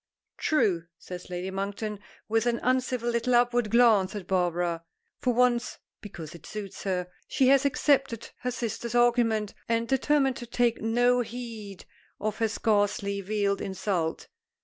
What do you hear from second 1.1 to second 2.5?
Lady Monkton, with